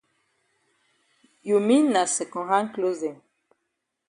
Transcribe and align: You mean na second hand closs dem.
You 1.43 1.59
mean 1.59 1.91
na 1.93 2.03
second 2.15 2.45
hand 2.51 2.69
closs 2.75 3.01
dem. 3.03 3.17